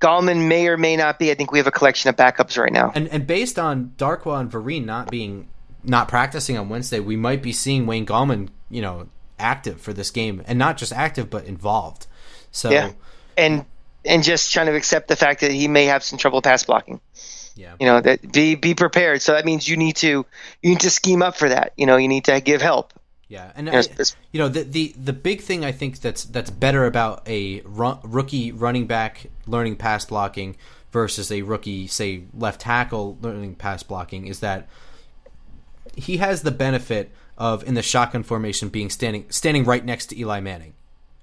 [0.00, 2.72] Gallman may or may not be, I think we have a collection of backups right
[2.72, 2.92] now.
[2.94, 5.48] And and based on Darkwa and Vereen not being
[5.82, 10.10] not practicing on Wednesday, we might be seeing Wayne Gallman, you know, active for this
[10.10, 12.06] game, and not just active but involved.
[12.50, 12.92] So yeah,
[13.36, 13.64] and
[14.04, 17.00] and just trying to accept the fact that he may have some trouble pass blocking.
[17.56, 19.22] Yeah, you know that be be prepared.
[19.22, 20.08] So that means you need to
[20.62, 21.72] you need to scheme up for that.
[21.76, 22.92] You know, you need to give help.
[23.28, 23.82] Yeah, and I,
[24.32, 27.98] you know the, the the big thing I think that's that's better about a run,
[28.02, 30.56] rookie running back learning pass blocking
[30.92, 34.68] versus a rookie say left tackle learning pass blocking is that
[35.96, 40.18] he has the benefit of in the shotgun formation being standing standing right next to
[40.18, 40.74] Eli Manning.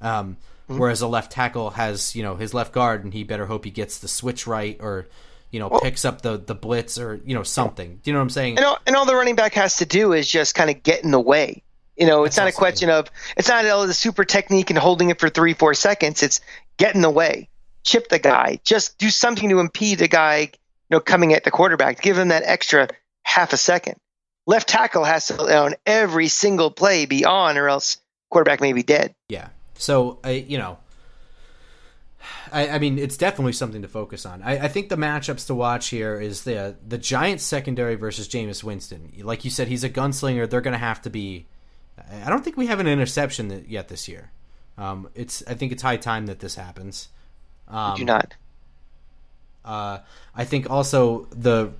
[0.01, 0.37] Um,
[0.67, 0.79] mm-hmm.
[0.79, 3.71] Whereas a left tackle has you know his left guard, and he better hope he
[3.71, 5.07] gets the switch right or
[5.51, 7.99] you know well, picks up the the blitz or you know something.
[8.03, 8.57] Do you know what I'm saying?
[8.57, 11.03] And all, and all the running back has to do is just kind of get
[11.03, 11.63] in the way.
[12.01, 14.79] You know, it's That's not a question of it's not all the super technique and
[14.79, 16.23] holding it for three, four seconds.
[16.23, 16.41] It's
[16.77, 17.47] get in the way,
[17.83, 20.49] chip the guy, just do something to impede the guy, you
[20.89, 22.01] know, coming at the quarterback.
[22.01, 22.87] Give him that extra
[23.21, 23.97] half a second.
[24.47, 27.97] Left tackle has to on every single play be on, or else
[28.31, 29.13] quarterback may be dead.
[29.29, 29.49] Yeah.
[29.75, 30.79] So I, you know,
[32.51, 34.41] I, I mean, it's definitely something to focus on.
[34.41, 38.63] I, I think the matchups to watch here is the the Giants secondary versus Jameis
[38.63, 39.13] Winston.
[39.21, 40.49] Like you said, he's a gunslinger.
[40.49, 41.45] They're going to have to be.
[42.23, 44.31] I don't think we have an interception that, yet this year.
[44.77, 47.09] Um, it's I think it's high time that this happens.
[47.67, 48.33] Um, do not.
[49.63, 49.99] Uh,
[50.35, 51.71] I think also the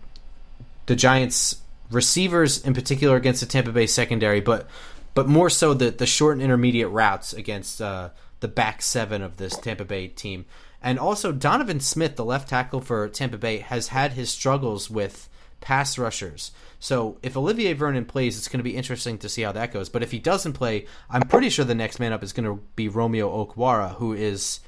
[0.86, 1.58] the Giants
[1.90, 4.68] receivers in particular against the Tampa Bay secondary, but
[5.14, 9.38] but more so the the short and intermediate routes against uh, the back seven of
[9.38, 10.46] this Tampa Bay team.
[10.84, 15.30] And also Donovan Smith, the left tackle for Tampa Bay, has had his struggles with
[15.62, 16.52] pass rushers.
[16.80, 19.88] So if Olivier Vernon plays, it's going to be interesting to see how that goes.
[19.88, 22.62] But if he doesn't play, I'm pretty sure the next man up is going to
[22.76, 24.60] be Romeo Okwara, who is,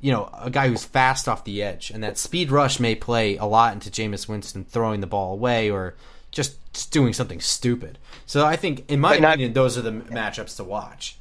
[0.00, 3.36] you know, a guy who's fast off the edge, and that speed rush may play
[3.36, 5.96] a lot into Jameis Winston throwing the ball away or
[6.30, 6.56] just,
[6.92, 7.98] doing something stupid.
[8.26, 11.16] So I think, in my not- opinion, those are the matchups to watch.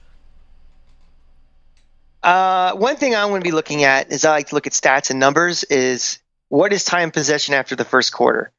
[2.21, 4.73] Uh, one thing I'm going to be looking at is I like to look at
[4.73, 5.63] stats and numbers.
[5.63, 6.19] Is
[6.49, 8.51] what is time possession after the first quarter?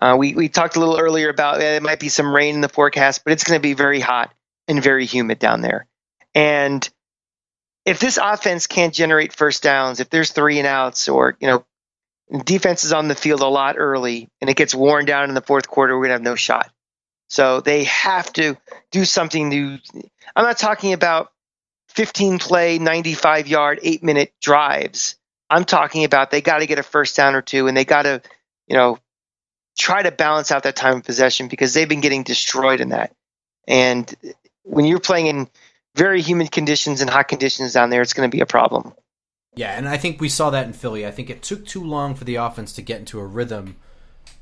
[0.00, 2.60] Uh, we we talked a little earlier about uh, it might be some rain in
[2.60, 4.32] the forecast, but it's going to be very hot
[4.68, 5.86] and very humid down there.
[6.34, 6.88] And
[7.84, 11.64] if this offense can't generate first downs, if there's three and outs, or you know,
[12.44, 15.40] defense is on the field a lot early, and it gets worn down in the
[15.40, 16.70] fourth quarter, we're going to have no shot.
[17.28, 18.56] So they have to
[18.90, 19.78] do something new.
[20.34, 21.32] I'm not talking about
[21.88, 25.16] 15 play, 95 yard, eight minute drives.
[25.48, 28.02] I'm talking about they got to get a first down or two, and they got
[28.02, 28.20] to,
[28.66, 28.98] you know,
[29.76, 33.14] try to balance out that time of possession because they've been getting destroyed in that.
[33.68, 34.12] And
[34.62, 35.48] when you're playing in
[35.94, 38.92] very humid conditions and hot conditions down there, it's going to be a problem.
[39.54, 41.06] Yeah, and I think we saw that in Philly.
[41.06, 43.76] I think it took too long for the offense to get into a rhythm,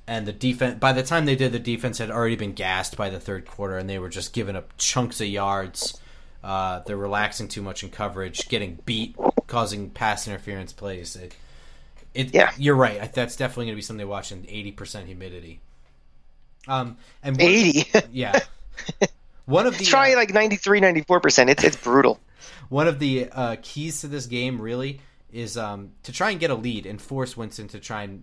[0.07, 0.79] and the defense.
[0.79, 3.79] By the time they did, the defense had already been gassed by the third quarter,
[3.79, 6.01] and they were just giving up chunks of yards.
[6.43, 9.17] Uh, they're relaxing too much in coverage, getting beat,
[9.47, 11.17] causing pass interference plays.
[11.17, 11.37] It,
[12.15, 12.53] it, Yeah.
[12.57, 13.13] you're right.
[13.13, 15.61] That's definitely going to be something to watch in 80% humidity.
[16.67, 17.85] Um, and one- 80.
[18.13, 18.41] yeah,
[19.45, 21.49] one of the Try uh, like 93, 94%.
[21.51, 22.19] It's, it's brutal.
[22.69, 25.01] one of the uh, keys to this game really
[25.33, 28.23] is um, to try and get a lead and force Winston to try and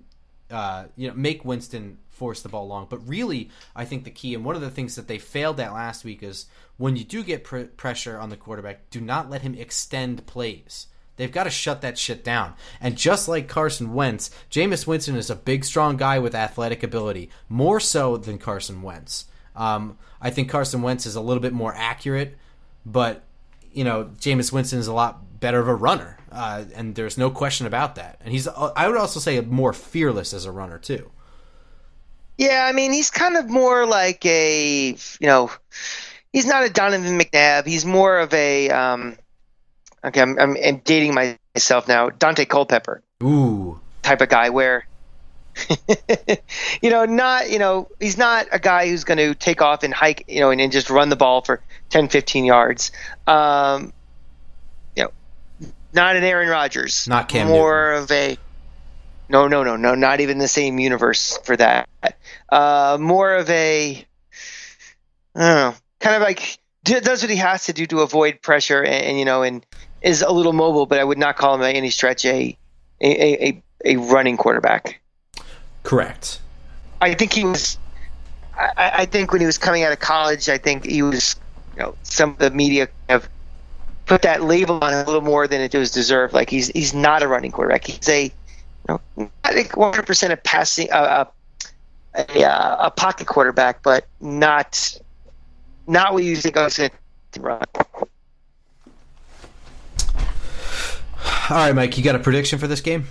[0.50, 2.88] uh, you know make Winston force the ball long.
[2.90, 5.74] But really, I think the key and one of the things that they failed at
[5.74, 6.46] last week is
[6.78, 10.88] when you do get pr- pressure on the quarterback, do not let him extend plays.
[11.22, 12.56] They've got to shut that shit down.
[12.82, 17.30] And just like Carson Wentz, Jameis Winston is a big, strong guy with athletic ability,
[17.48, 19.26] more so than Carson Wentz.
[19.56, 22.40] Um, I think Carson Wentz is a little bit more accurate,
[22.88, 23.22] but
[23.72, 27.30] you know, Jameis Winston is a lot better of a runner, uh, and there's no
[27.30, 28.20] question about that.
[28.22, 31.12] And he's, uh, I would also say, more fearless as a runner too.
[32.40, 35.52] Yeah, I mean, he's kind of more like a, you know,
[36.34, 37.68] he's not a Donovan McNabb.
[37.68, 39.18] He's more of a, um,
[40.04, 44.86] okay, I'm, I'm, I'm dating myself now, Daunte Culpepper Ooh, type of guy where,
[46.82, 49.94] you know, not, you know, he's not a guy who's going to take off and
[49.94, 52.92] hike, you know, and, and just run the ball for 10, 15 yards.
[53.28, 53.94] Um,
[54.96, 55.12] you know,
[55.94, 57.08] not an Aaron Rodgers.
[57.08, 58.38] Not Cam More of a,
[59.30, 61.88] no, no, no, no, not even the same universe for that.
[62.50, 64.06] Uh, more of a,
[65.36, 68.84] I don't know, kind of like does what he has to do to avoid pressure,
[68.84, 69.66] and, and you know, and
[70.02, 72.58] is a little mobile, but I would not call him by any stretch a
[73.00, 75.02] a, a, a running quarterback.
[75.84, 76.40] correct.
[77.02, 77.78] I think he was.
[78.56, 81.36] I, I think when he was coming out of college, I think he was.
[81.76, 83.30] You know, some of the media have
[84.06, 86.34] put that label on him a little more than it was deserved.
[86.34, 87.86] Like he's he's not a running quarterback.
[87.86, 88.32] He's a, you
[89.18, 91.26] know, I think 100 percent a passing, uh,
[92.14, 95.00] a, a, a pocket quarterback, but not
[95.88, 96.92] not what you think I was going
[97.32, 97.64] to run.
[101.50, 103.08] All right, Mike, you got a prediction for this game?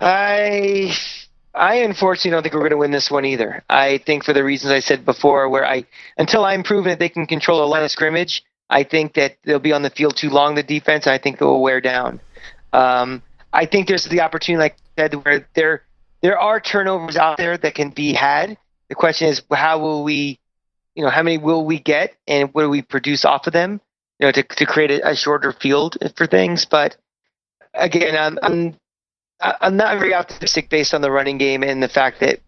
[0.00, 0.94] I
[1.54, 3.62] I unfortunately don't think we're going to win this one either.
[3.68, 5.84] I think for the reasons I said before, where I
[6.18, 9.58] until I'm proven that they can control a line of scrimmage, I think that they'll
[9.60, 10.56] be on the field too long.
[10.56, 12.20] The defense, and I think it will wear down.
[12.72, 13.22] Um,
[13.52, 15.82] I think there's the opportunity, like I said, where there
[16.22, 18.56] there are turnovers out there that can be had.
[18.88, 20.40] The question is, how will we,
[20.94, 23.80] you know, how many will we get, and what do we produce off of them,
[24.18, 26.64] you know, to to create a, a shorter field for things.
[26.64, 26.96] But
[27.72, 28.76] again, I'm, I'm
[29.40, 32.40] I'm not very optimistic based on the running game and the fact that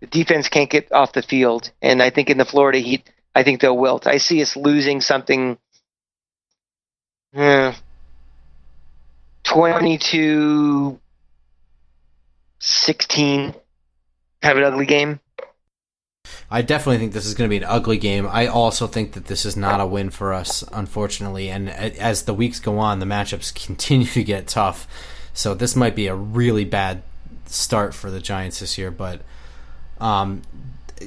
[0.00, 3.42] the defense can't get off the field, and I think in the Florida Heat, I
[3.42, 4.06] think they'll wilt.
[4.06, 5.58] I see us losing something.
[7.34, 7.74] Eh,
[9.44, 10.98] 22
[12.60, 13.54] 16
[14.42, 15.20] have an ugly game
[16.50, 18.26] I definitely think this is going to be an ugly game.
[18.26, 21.50] I also think that this is not a win for us, unfortunately.
[21.50, 24.86] And as the weeks go on, the matchups continue to get tough.
[25.34, 27.02] So this might be a really bad
[27.46, 28.90] start for the Giants this year.
[28.90, 29.22] But,
[30.00, 30.42] um,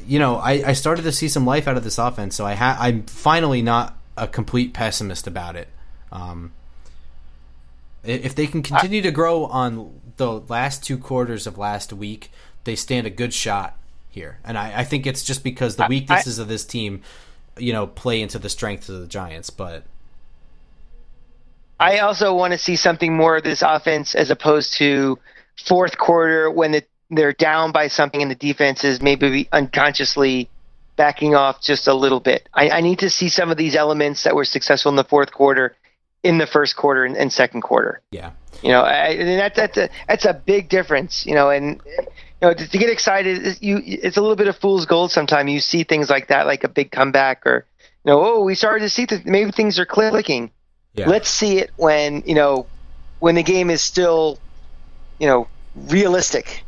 [0.05, 2.36] you know, I, I started to see some life out of this offense.
[2.36, 5.69] So I ha- I'm finally not a complete pessimist about it.
[6.12, 6.51] Um,
[8.03, 12.31] if they can continue to grow on the last two quarters of last week,
[12.63, 13.77] they stand a good shot
[14.12, 17.02] here, and I, I think it's just because the weaknesses I, of this team,
[17.58, 19.50] you know, play into the strengths of the Giants.
[19.50, 19.84] But
[21.80, 25.17] I also want to see something more of this offense as opposed to
[25.65, 30.50] fourth quarter when the, they're down by something and the defense is maybe unconsciously
[30.95, 32.47] backing off just a little bit.
[32.54, 35.32] I, I need to see some of these elements that were successful in the fourth
[35.32, 35.76] quarter
[36.24, 38.02] in the first quarter and, and second quarter.
[38.12, 38.32] Yeah.
[38.62, 41.26] You know, I, that, that's a that's a big difference.
[41.26, 41.82] You know, and
[42.41, 45.12] you know, to, to, get excited, you it's a little bit of fool's gold.
[45.12, 47.65] Sometimes you see things like that, like a big comeback, or
[48.04, 50.51] you know, oh, we started to see that maybe things are clicking.
[50.95, 51.08] Yeah.
[51.08, 52.65] Let's see it when you know
[53.19, 54.39] when the game is still,
[55.19, 56.63] you know, realistic.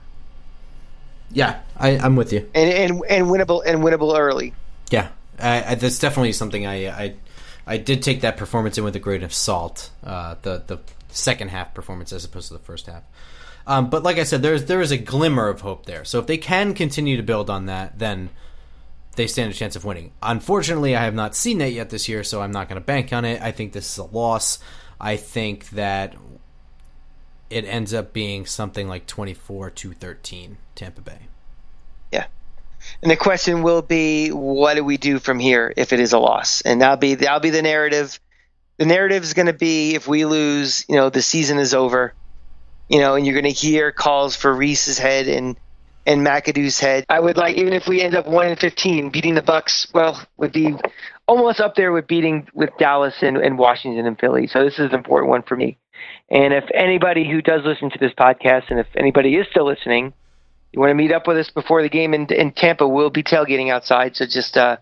[1.32, 2.48] Yeah, I, am with you.
[2.54, 4.54] And and and winnable and winnable early.
[4.92, 5.10] Yeah,
[5.40, 7.16] I, I, that's definitely something I, I
[7.66, 9.90] I did take that performance in with a grain of salt.
[10.04, 13.04] Uh, the the second half performance as opposed to the first half.
[13.65, 16.04] Um, but like I said, there's there is a glimmer of hope there.
[16.04, 18.30] So if they can continue to build on that, then
[19.15, 20.12] they stand a chance of winning.
[20.21, 23.13] Unfortunately, I have not seen that yet this year, so I'm not going to bank
[23.13, 23.41] on it.
[23.41, 24.60] I think this is a loss.
[24.99, 26.15] I think that
[27.49, 31.19] it ends up being something like 24 to 13 Tampa Bay.
[32.12, 32.26] Yeah.
[33.02, 36.19] And the question will be what do we do from here if it is a
[36.19, 36.62] loss?
[36.62, 38.19] And that'll be that'll be the narrative.
[38.78, 42.13] The narrative is going to be if we lose, you know, the season is over
[42.89, 45.58] you know, and you're going to hear calls for Reese's head and
[46.06, 47.06] and McAdoo's head.
[47.08, 50.22] I would like even if we end up one in fifteen, beating the Bucks, well,
[50.38, 50.76] would be
[51.28, 54.48] almost up there with beating with Dallas and, and Washington and Philly.
[54.48, 55.78] So this is an important one for me.
[56.30, 60.13] And if anybody who does listen to this podcast, and if anybody is still listening,
[60.72, 63.24] you want to meet up with us before the game in, in Tampa, we'll be
[63.24, 64.15] tailgating outside.
[64.15, 64.78] So just uh,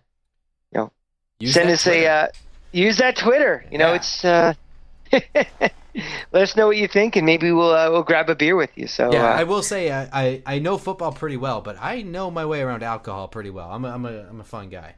[0.71, 0.91] you know,
[1.39, 2.03] use send us Twitter.
[2.03, 2.27] a uh,
[2.71, 3.65] use that Twitter.
[3.71, 3.95] You know, yeah.
[3.95, 4.25] it's.
[4.25, 4.53] Uh,
[6.31, 8.71] let us know what you think, and maybe we'll uh, we'll grab a beer with
[8.75, 8.87] you.
[8.87, 12.01] So yeah, uh, I will say I, I, I know football pretty well, but I
[12.01, 13.69] know my way around alcohol pretty well.
[13.69, 14.95] I'm a, I'm a I'm a fun guy.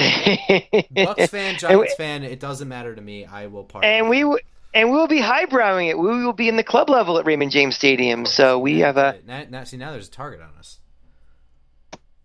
[0.90, 3.26] Bucks fan, Giants fan, it doesn't matter to me.
[3.26, 3.86] I will party.
[3.86, 4.38] And we w-
[4.72, 5.98] and we'll be highbrowing it.
[5.98, 8.24] We will be in the club level at Raymond James Stadium.
[8.24, 10.78] So we have a now, now see now there's a target on us.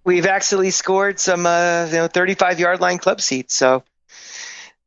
[0.04, 3.56] We've actually scored some uh, you know 35 yard line club seats.
[3.56, 3.84] So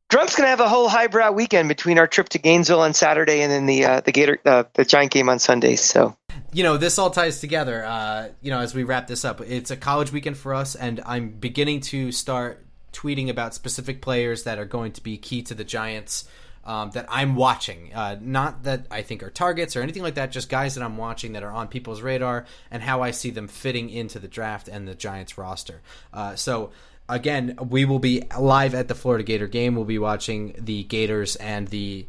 [0.09, 3.53] Grump's gonna have a whole highbrow weekend between our trip to Gainesville on Saturday and
[3.53, 5.77] then the uh, the Gator uh, the Giant game on Sunday.
[5.77, 6.17] So
[6.53, 7.85] you know this all ties together.
[7.85, 11.03] Uh, you know as we wrap this up, it's a college weekend for us, and
[11.05, 15.55] I'm beginning to start tweeting about specific players that are going to be key to
[15.55, 16.27] the Giants.
[16.65, 20.31] Um, that I'm watching, uh, not that I think are targets or anything like that,
[20.31, 23.49] just guys that I'm watching that are on people's radar and how I see them
[23.49, 25.81] fitting into the draft and the Giants roster.
[26.13, 26.71] Uh, so
[27.09, 29.75] again, we will be live at the Florida Gator game.
[29.75, 32.07] We'll be watching the Gators and the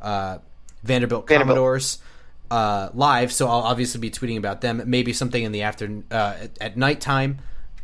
[0.00, 0.38] uh,
[0.82, 1.98] Vanderbilt, Vanderbilt Commodores
[2.50, 3.32] uh, live.
[3.32, 4.82] So I'll obviously be tweeting about them.
[4.86, 7.38] Maybe something in the afternoon uh, at, at nighttime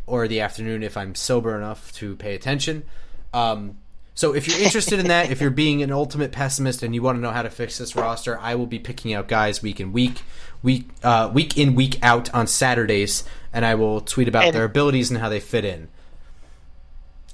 [0.07, 2.85] or the afternoon if I'm sober enough to pay attention.
[3.33, 3.79] Um,
[4.14, 7.18] so if you're interested in that, if you're being an ultimate pessimist and you want
[7.18, 9.92] to know how to fix this roster, I will be picking out guys week in
[9.92, 10.22] week,
[10.62, 14.64] week uh, week in week out on Saturdays, and I will tweet about and, their
[14.64, 15.88] abilities and how they fit in.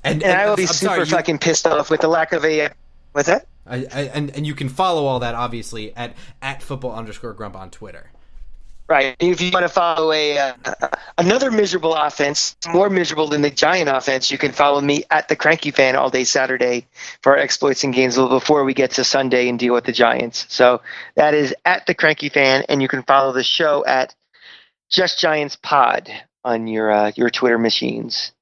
[0.04, 2.08] And, and, and I will be I'm super sorry, fucking you, pissed off with the
[2.08, 2.70] lack of a.
[3.12, 3.46] What's that?
[3.66, 7.56] I, I, and and you can follow all that obviously at at football underscore grump
[7.56, 8.10] on Twitter.
[8.88, 9.16] Right.
[9.20, 10.52] If you want to follow a uh,
[11.16, 15.36] another miserable offense, more miserable than the Giant offense, you can follow me at the
[15.36, 16.86] Cranky Fan all day Saturday
[17.22, 20.46] for our exploits in Gainesville before we get to Sunday and deal with the Giants.
[20.50, 20.82] So
[21.14, 24.14] that is at the Cranky Fan, and you can follow the show at
[24.90, 26.10] Just Giants Pod
[26.44, 28.32] on your uh, your Twitter machines.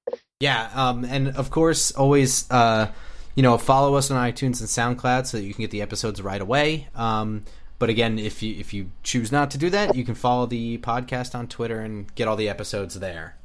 [0.41, 2.91] Yeah, um, and of course, always uh,
[3.35, 6.23] you know follow us on iTunes and SoundCloud so that you can get the episodes
[6.23, 6.89] right away.
[6.95, 7.45] Um,
[7.79, 10.79] but again, if you if you choose not to do that, you can follow the
[10.79, 13.37] podcast on Twitter and get all the episodes there.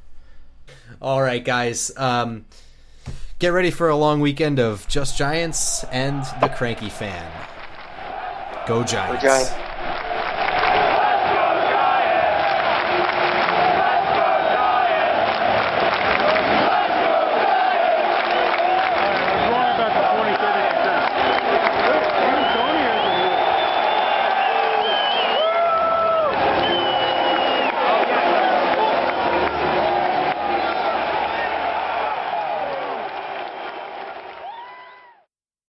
[1.00, 1.90] All right, guys.
[1.98, 2.46] Um,
[3.38, 7.30] get ready for a long weekend of Just Giants and the Cranky Fan.
[8.66, 9.22] Go Giants.
[9.22, 9.65] Go Giants.